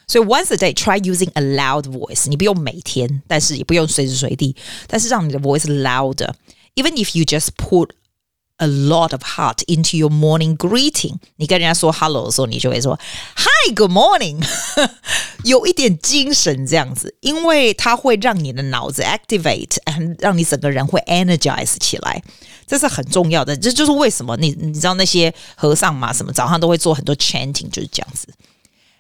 [0.09, 4.57] 所以 once a day try using a loud voice，你不用每天，但是也不用随时随地，
[4.89, 7.91] 但是让你的 voice louder。Even if you just put
[8.63, 11.17] A lot of heart into your morning greeting。
[11.37, 12.99] 你跟人家说 hello 的时候，你就会说
[13.37, 14.47] Hi, good morning，
[15.45, 19.79] 有一点精神这样子，因为它会让你的脑子 activate，
[20.19, 22.23] 让你整个人会 energize 起来，
[22.67, 23.57] 这是很重要的。
[23.57, 28.29] 这就是为什么你你知道那些和尚嘛，什么早上都会做很多 chanting，就是这样子。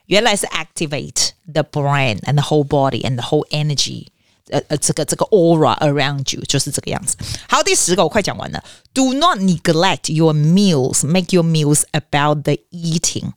[0.06, 4.06] 原来是 activate the brain and the whole body and the whole energy。
[4.50, 7.16] 呃呃，这个这个 aura around you 就是这个样子。
[7.48, 8.62] 好，第十个我快讲完了。
[8.92, 11.06] Do not neglect your meals.
[11.06, 13.33] Make your meals about the eating.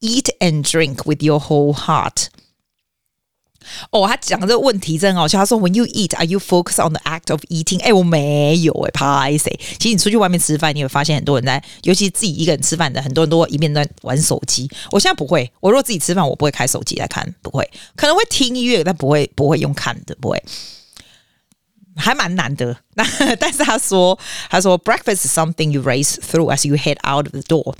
[0.00, 2.26] Eat and drink with your whole heart.
[3.91, 5.39] 哦，他讲这个问题真好笑。
[5.39, 9.59] 他说：“When you eat, are you focused on the act of eating？” 哎，我没有哎，拍谢。
[9.77, 14.69] 其实你出去外面吃饭，你会发现很多人在，尤其自己一个人吃饭的，很多人都一边在玩手机。
[14.91, 20.41] 我现在不会，我如果自己吃饭，我不会开手机来看，不会，可能会听音乐，但不会不会用看的，不会，
[21.95, 22.77] 还蛮难的。
[22.95, 23.03] 那
[23.35, 24.17] 但是他说，
[24.49, 27.75] 他说，breakfast is something you race through as you head out of the door。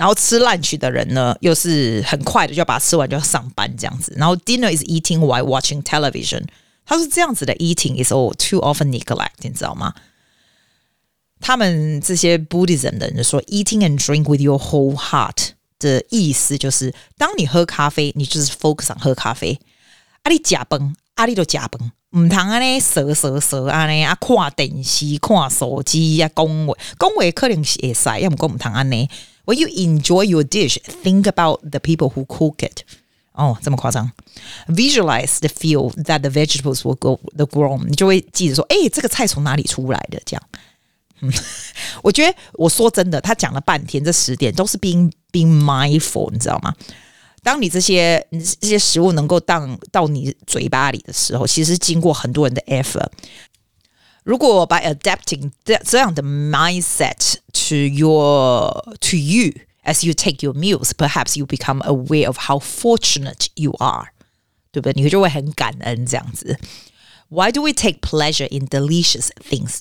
[0.00, 4.12] 然后吃 lunch 的人呢，又是很快的就要把它吃完就要上班这样子。
[4.16, 6.44] 然后 dinner is eating while watching television。
[6.84, 9.94] 他说这样子的 eating is all too often neglect，你知道吗？
[11.40, 19.58] 他们这些 Buddhism 的人说 eating and drink with your whole heart 的意思就是，当你喝咖啡，你就是 focus on 喝咖啡。
[20.22, 21.79] 阿里假崩， 阿里都假崩，
[22.17, 29.07] 唔通安尼蛇蛇蛇安尼啊，看电视、看手机呀，恭维恭维可能是会使，要唔讲唔通安尼。
[29.45, 32.81] When you enjoy your dish, think about the people who cook it.
[33.33, 34.11] 哦，这么夸张
[34.67, 40.19] ？Visualize the feel that the vegetables will go the grown，你就会记得说，哎，这个菜从哪里出来的？
[40.25, 40.43] 这样，
[41.19, 41.31] 嗯，
[42.01, 46.73] 我觉得我说真的，他讲了半天，这十点都是 being being mindful，你知道吗？
[47.42, 48.26] 当你这些
[48.60, 53.08] 这些食物能够到到你嘴巴里的时候，其实经过很多人的 effort。
[54.24, 58.68] 如果 by adapting 这这样的 mindset to your
[59.00, 59.52] to you
[59.84, 64.08] as you take your meals, perhaps you become aware of how fortunate you are，
[64.72, 64.92] 对不对？
[65.00, 66.58] 你就会很感恩这样子。
[67.28, 69.78] Why do we take pleasure in delicious things?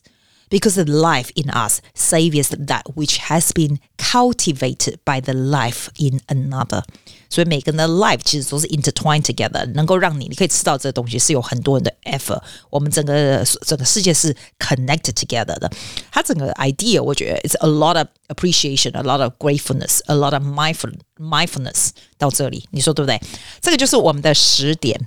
[0.47, 6.21] Because the life in us savours that which has been cultivated by the life in
[6.27, 6.83] another。
[7.29, 12.41] 所以每个人的 life 其实都是 intertwined together，能够让你你可以吃到这个东西是有很多人的 effort。
[12.69, 15.69] 我们整个整个世界是 connected together 的。
[16.11, 20.93] 它整个 idea 我觉得 it's a lot of appreciation, a lot of gratefulness, a lot of mindful
[21.17, 21.89] mindfulness。
[22.17, 23.21] 到这里你说对不对？
[23.61, 24.99] 这个就是我们的十点。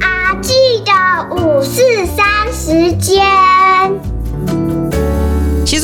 [0.00, 0.52] 阿记
[0.84, 0.92] 得
[1.34, 4.11] 五四三时间。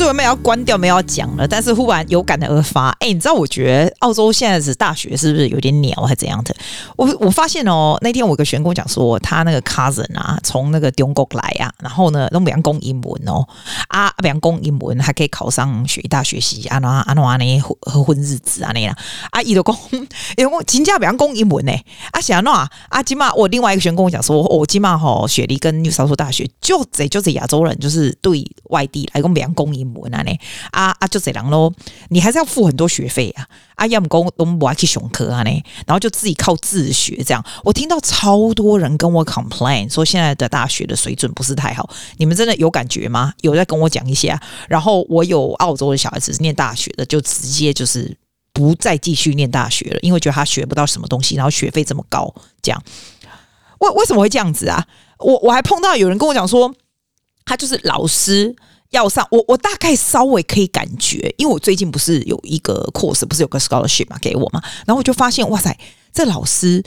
[0.00, 2.88] 其实我原本要关掉，没有要讲了，但是忽然有感而发。
[3.00, 3.34] 哎、欸，你知道？
[3.34, 6.56] 我觉得澳洲现在是大学是不是有点鸟，还是怎样的？
[6.96, 13.46] 我我发现哦，那天我有个学员跟我讲说，他那个 cousin 啊，从那个中国来啊，然后呢，都不讲英文哦，
[13.88, 18.96] 啊，不讲英文还可以考上学大学习啊，那啊那呢混混日子啊那样
[19.32, 19.76] 啊，伊都讲，
[20.38, 21.72] 伊讲真正不讲英文呢，
[22.12, 30.30] 啊，想那啊，今嘛我另外一个学员跟我讲说，我今嘛吼雪梨跟 New South 大学就这就这亚洲人就是对外地来讲不讲公英文啊呢，
[30.70, 31.72] 啊啊就这样咯，
[32.08, 35.50] 你还是要付很多学费啊，啊要么讲都不爱去熊科啊呢，
[35.86, 37.44] 然后就自己靠自学这样。
[37.64, 43.32] 我听到超多人跟我 complain 说现在的大学的水准不是太好，你们真的有感觉吗？
[43.40, 44.40] 有在跟我讲一下。
[44.68, 48.16] 然后我有澳洲的小孩子是念大学的，就直接就是
[48.52, 52.82] 不再继续念大学了，因为觉得他学不到什么东西，然后学费这么高，这样。
[53.78, 54.86] 为为什么会这样子啊？
[55.18, 56.74] 我我还碰到有人跟我讲说，
[57.44, 58.54] 他就是老师
[58.90, 65.76] 要上，我我大概稍微可以感觉，因为我最近不是有一个 course，不是有个 scholarship 嘛，给我嘛，然后我就发现，哇塞，
[66.12, 66.82] 这老师。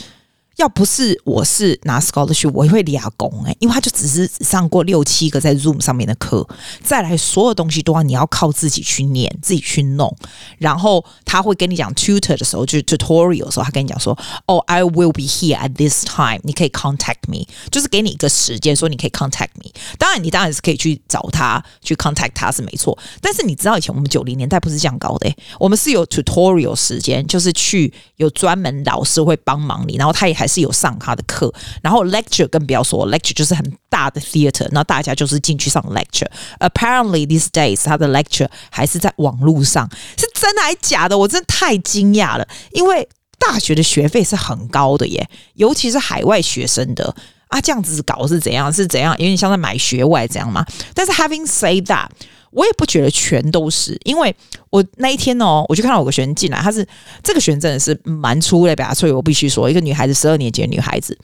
[0.57, 6.47] 要不是我是拿 scholarship，我也会俩工诶，因为他就只是上过六七个在 Zoom 上面的课，
[6.83, 10.15] 再来所有东西都要你要靠自己去念，自己去弄。
[10.59, 19.71] 然后他会跟你讲 tutor 的时候，就是 tutorial 的时候，他跟你讲说，哦，I will be here at this time，你可以 contact me，就是给你一个时间，说你可以 contact me。
[19.97, 31.49] 当然，你当然是可以去找他去 contact 他是没错，但是你知道以前我们九零年代不是这样搞的，我们是有 tutorial 时间，就是去有专门老师会帮忙你，然后他也还还是有上他的课，
[31.81, 36.27] 然后 lecture 更不要说，lecture 就是很大的 theater，那大家就是进去上 lecture。
[36.59, 41.17] Apparently these days 他的 lecture 还是在网络上，是真的还假的？
[41.17, 43.07] 我真的太惊讶了，因为
[43.39, 47.15] 大学的学费是很高的耶，尤其是海外学生的
[47.47, 48.71] 啊，这样子搞是怎样？
[48.73, 49.13] 是怎样？
[49.13, 50.65] 有点像在买学外这样吗？
[50.93, 52.07] 但是 having said that。
[52.55, 54.35] 我也不觉得全都是，因为
[54.73, 56.83] 我那一天哦，我就看到有个学生进来，他是
[57.21, 61.15] 这个学生真的是蛮出类拔萃，所以我必须说，一个女孩子，十二年级的女孩子，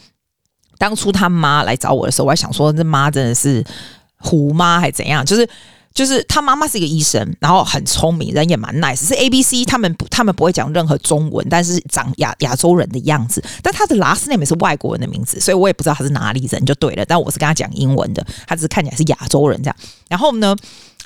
[0.77, 3.65] 当初她妈来找我的时候，我还想说，这妈真的是
[4.17, 5.25] 虎妈还怎样？
[5.25, 5.49] 就是
[5.95, 19.75] 就是她妈妈是一个医生，然后很聪明，人也蛮 nice，是 A B C，他们不他们不会讲任何中文，但是长亚亚洲人的样子，但她的 last name 是外国人的名字，所以我也不知道她是哪里人就对了，但我是跟她讲英文的，她只是看起来是亚洲人这样，
[20.07, 20.55] 然后呢？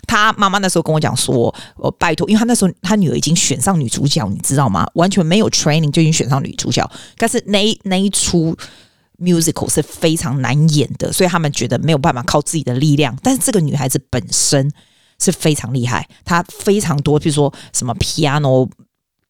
[0.08, 4.86] 她妈妈那时候跟我讲说：“我拜托，因为她那时候她女儿已经选上女主角，你知道吗？
[4.94, 6.88] 完全没有 training 就已经选上女主角。
[7.18, 8.56] 但是那那一出
[9.20, 13.18] musical 是非常难演的，所以他们觉得没有办法靠自己的力量。
[13.24, 14.72] 但是这个女孩子本身
[15.20, 18.70] 是非常厉害，她非常多，比如说什么 piano。”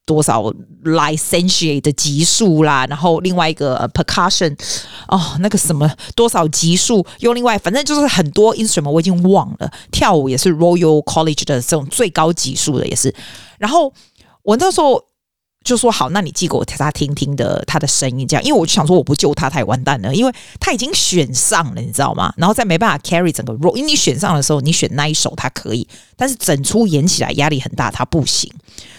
[0.06, 0.44] 多少
[0.84, 4.58] licentiate 的级数啦，然后另外一个 percussion
[5.08, 9.72] 哦，那个什么多少级数，又另外反正就是很多 instrument 我已经忘了。
[9.92, 13.14] 跳舞也是 Royal College 的这种最高级数的也是。
[13.58, 13.94] 然后
[14.44, 15.04] 我那时候。
[15.64, 22.34] 就说好，那你寄给我他听听的他的声音，这样，因为我就想说我不救他，他也完蛋了，因为他已经选上了，你知道吗？
[22.38, 28.52] 然后再没办法 carry 整个 role，因为你选上的时候，你选那一首他可以，但是整出演起来压力很大，他不行，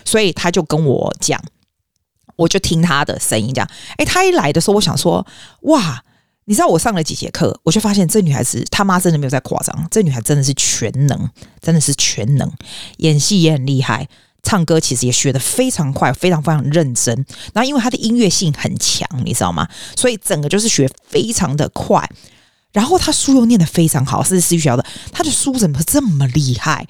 [0.05, 1.39] 所以他就跟我讲，
[2.37, 3.69] 我就听他的声音这样。
[3.99, 5.27] 诶，他一来的时候，我想说，
[5.63, 6.03] 哇，
[6.47, 12.51] 你知道我上了几节课，我就发现这女孩子他妈真的没有在夸张，这女孩真的是全能，真的是全能，
[12.99, 14.09] 演戏也很厉害。
[14.45, 17.13] 唱歌其实也学得非常快，非常非常认真。
[17.53, 19.67] 然后因为他的音乐性很强，你知道吗？
[19.97, 22.09] 所以整个就是学非常的快。
[22.71, 24.87] 然后他书又念得非常好，是私立学校的。
[25.11, 26.87] 他的书怎么这么厉害？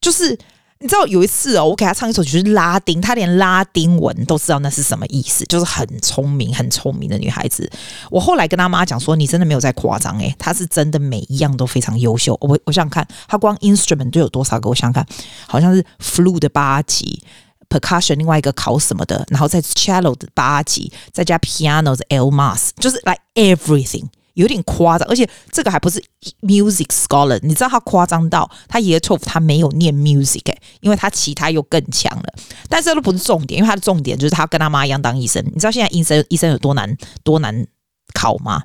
[0.00, 0.38] 就是。
[0.78, 7.70] 你知道有一次哦，我给他唱一首曲是拉丁，他连拉丁文都知道那是什么意思，就是很聪明、很聪明的女孩子。
[8.10, 14.68] 我后来跟他妈讲说：“你真的没有在夸张诶，她是真的每一样都非常优秀。”我我想想看，她光 instrument 都有多少个？
[14.68, 15.06] 我想想看，
[15.46, 17.22] 好像是 flute 的八级
[17.70, 24.04] ，percussion 另外一个考什么的，然后再 cello 的八级，再加 piano 的 L mas，就是 like everything。
[24.36, 26.02] 有点夸张，而且这个还不是
[26.42, 32.34] music scholar，你知道他夸张到他 year twelve 他没有念 music，因为他其他又更强了。
[32.68, 35.42] 但是都不是重点，因为他的重点就是他跟他妈一样当医生。
[35.46, 37.66] 你知道现在医生医生有多难多难
[38.12, 38.62] 考吗？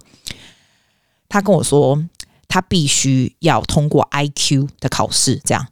[1.30, 2.06] 他跟我说
[2.50, 5.68] 他必须要通过 IQ 的考试，这样。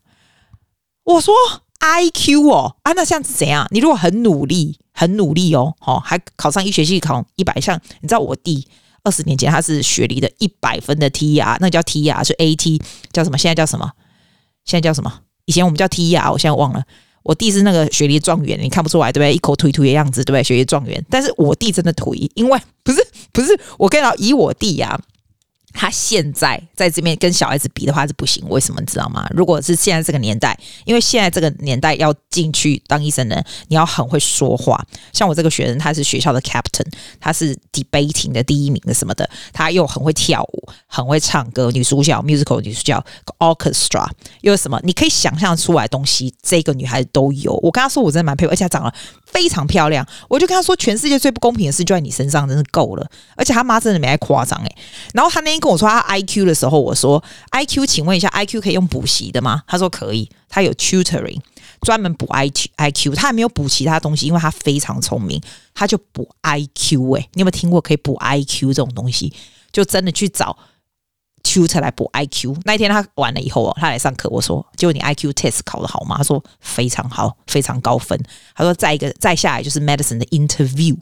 [1.04, 1.34] 我说
[1.82, 3.68] IQ 哦啊，那像是怎样？
[3.72, 8.66] 你如果很努力，很努力哦，好，还考上医学系考一百，像你知道我弟。
[9.10, 12.80] 二十年前他是雪梨的一百分的 T R，那叫 T R，是 AT，
[13.12, 13.38] 叫什么？
[13.40, 13.92] 现在叫什么？
[14.66, 15.12] 现在叫什么？
[15.46, 16.84] 以前我们叫 T R，我现在忘了。
[17.24, 19.34] 我弟是那个雪梨状元，你看不出来对不对？
[19.34, 20.44] 一口吐一吐的样子对不对？
[20.44, 25.02] 雪梨状元，但是我弟真的吐，因为不是不是，我跟你讲，以我弟呀、啊，
[25.74, 29.28] 他现在在这边跟小孩子比的话是不行，为什么你知道吗？
[29.32, 34.84] 如果是现在这个年代，因为现在这个年代要进去当医生的，你要很会说话。
[35.14, 36.86] 像我这个学生，他是学校的 captain，
[37.20, 43.06] 他是 debating 的第一名的什么的，他又很会跳舞，很会唱歌，女主角 musical 女主角
[43.38, 44.08] orchestra
[44.42, 47.54] 又是什么，你可以想象出来的东西，这个女孩子都有。
[47.62, 48.94] 我跟她说，我真的蛮佩服，而且她长得
[49.32, 50.06] 非常漂亮。
[50.28, 53.10] 我就跟她说，全世界最不公平的事就在你身上，真是够了。
[53.36, 54.76] 而且她妈真的没爱夸张诶。
[55.14, 59.64] 然后她那天跟我说她 IQ 的时候，我说 IQ，请问一下，IQ 可以用补习的吗？
[59.68, 61.40] 她说可以，她有 tutoring
[61.82, 65.42] 专门补 IQ IQ，她还没有补其他东西，因为她非常聪明，
[65.74, 67.30] 她就补 IQ 诶。
[67.34, 69.34] 你有没有听过可以补 IQ 这种东西？
[69.72, 70.58] 就真的去找
[71.52, 72.56] Q 才来补 IQ。
[72.64, 78.16] 那一天他完了以后哦，他来上课，我说：“结果你 IQ test 考得好吗？”他说：“非常好，非常高分。”
[78.56, 80.96] 他说：“再一个，再下来就是 medicine 的 interview。”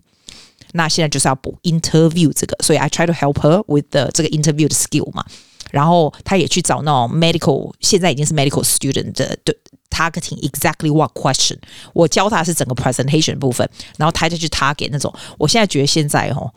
[0.71, 5.25] 那现在就是要补 interview 这个，所以 I try to help her with the 这个 interview 的 skill 嘛。
[5.71, 9.53] 然后他也去找那种 medical，现在已经是 medical student 的的
[9.89, 11.57] targeting exactly what question。
[11.91, 15.13] 我教他是整个 presentation 部分，然后他就去 target 那种。
[15.37, 16.49] 我现在觉得现在哦，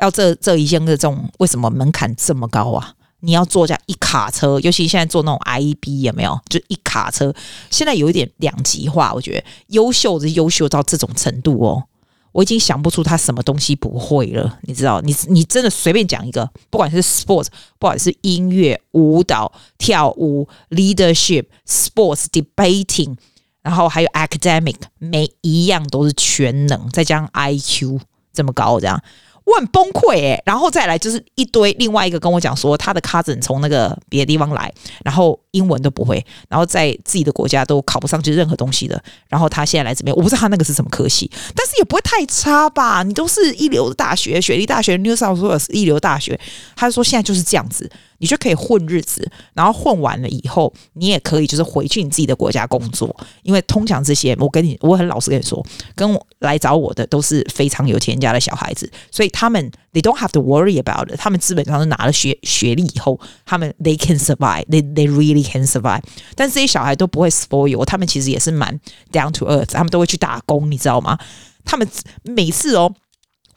[0.00, 2.92] 要这这一项的这种为什么门槛这么高啊？
[3.20, 6.38] 你要做这样一卡车，尤其现在做那种 IB 有没有？
[6.48, 7.34] 就一卡车，
[7.70, 9.12] 现在有一点两极化。
[9.12, 11.84] 我觉得优秀的优秀到这种程度哦。
[12.32, 15.00] 我已经想不出他什么东西不会了，你知道？
[15.00, 17.46] 你你真的随便讲一个，不管是 sports，
[17.78, 23.16] 不管是音乐、舞蹈、跳舞、leadership、sports、debating，
[23.62, 27.98] 然后还有 academic，每一样都是全能，再加上 IQ
[28.32, 29.02] 这么高，这样。
[29.48, 34.70] 我很崩溃诶，然后再来就是一堆另外一个跟我讲说他的 cousin 从那个别的地方来，
[35.02, 43.02] 然后英文都不会，然后在自己的国家都考不上去任何东西的，然后他现在来这边，我不知道他那个是什么科系，但是也不会太差吧？
[43.02, 46.38] 你都是一流的大学，雪梨大学、New South Wales 一流大学，
[46.76, 47.90] 他说现在就是这样子。
[48.18, 53.14] 你就可以混日子，然后混完了以后，你也可以就是回去你自己的国家工作。
[53.42, 55.64] 因为通常这些，我跟你，我很老实跟你说，
[55.94, 61.08] 跟我来找我的都是非常有钱家的小孩子，所以他们 they don't have to worry about。
[61.16, 66.02] 他们基本上是拿了学学历以后，他们 they can survive，they they really can survive。
[66.34, 68.78] 但这些小孩都不会 spoil，他们其实也是蛮
[69.12, 71.18] down to earth，他们都会去打工，你知道吗？
[71.64, 71.88] 他们
[72.24, 72.92] 每次哦，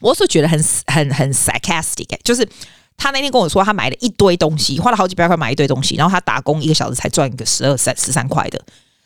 [0.00, 2.48] 我是觉得很很很 sarcastic，就是。
[2.96, 8.60] 他那天跟我说，他买了一堆东西，花了好几百块买一堆东西，然后他打工一个小时才赚一个十二三十三块的。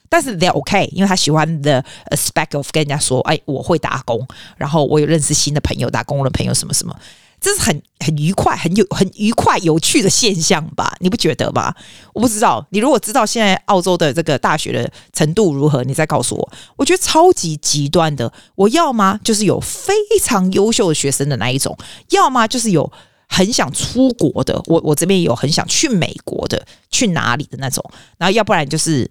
[0.08, 4.24] 但是 they're OK，因为他喜欢 the aspect of 跟人家说，哎，我会打工，
[4.56, 6.94] 然后我有认识新的朋友，打工的朋友什么什么，
[7.40, 10.94] 这是很很愉快、很有很愉快、有趣的现象吧？
[11.00, 11.74] 你不觉得吗？
[12.12, 16.52] 我不知道，你如果知道现在澳洲的这个大学的程度如何，你再告诉我。
[16.76, 21.76] 我觉得超级极端的，我要么就是有非常优秀的学生的那一种，
[22.10, 22.92] 要么就是有。
[23.28, 27.84] 很想出国的，我我这边有很想去美国的，去哪里的那种，
[28.18, 29.10] 然后要不然就是，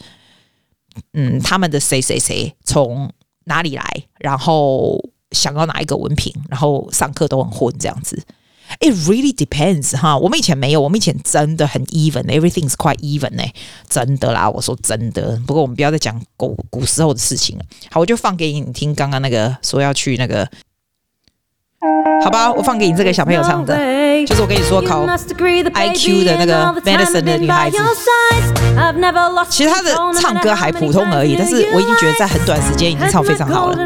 [1.13, 3.11] 嗯，他们的谁谁谁从
[3.45, 3.83] 哪里来，
[4.19, 4.99] 然后
[5.31, 8.23] 想要哪一个文凭，然后上课都很混这样子。
[8.79, 13.43] It really depends 哈，我们以前没有，我们以前真的很 even，everything is quite even 呢，
[13.87, 15.39] 真的啦，我说真的。
[15.45, 17.65] 不过我们不要再讲古古时候的事情了。
[17.91, 20.49] 好，我就放给你听，刚刚那个说要去那个。
[22.22, 23.74] 好吧，我放给你这个小朋友唱的，
[24.26, 27.78] 就是我跟你说考 IQ 的那个 medicine 的女孩子。
[29.48, 33.76] 其实她的唱歌还普通而已，但是我已经觉得在很短时间已经唱非常好了。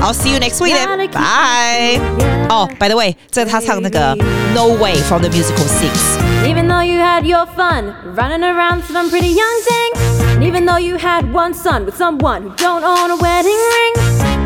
[0.00, 2.00] 好，see you next week then，bye。
[2.48, 4.16] 哦，by the way，这是她唱那个
[4.54, 9.34] No Way from the musical Six。Even though you had your fun running around some pretty
[9.34, 9.92] young thing,
[10.40, 13.94] even though you had one son with someone who don't own a wedding ring,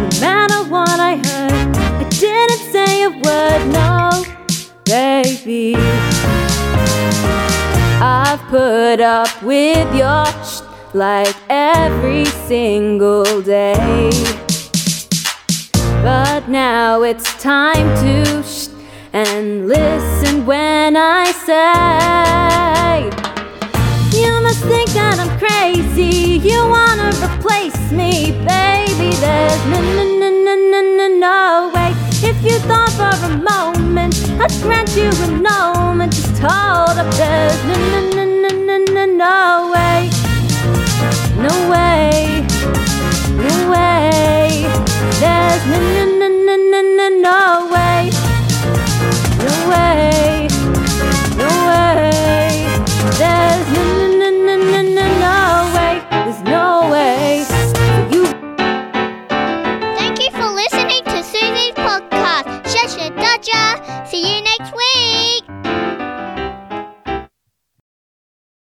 [0.00, 1.81] no matter what I heard.
[2.19, 4.23] Didn't say a word, no,
[4.85, 5.75] baby.
[8.01, 10.61] I've put up with your sh
[10.93, 14.09] like every single day.
[16.03, 18.67] But now it's time to sh
[19.11, 23.09] and listen when I say.
[24.19, 26.39] You must think that I'm crazy.
[26.47, 29.15] You wanna replace me, baby.
[29.17, 32.02] There's no, no, no, no, no, no, no way.
[32.25, 37.13] If you thought for a moment I'd grant you a moment, just hold up.
[37.15, 40.09] There's no, no, no, no, no, no, no way,
[41.45, 42.45] no way,
[43.47, 44.65] no way.
[45.19, 47.39] There's no, no, no, no, no, no, no
[47.73, 48.09] way,
[49.43, 50.47] no way,
[51.37, 52.65] no way.
[53.19, 53.52] There's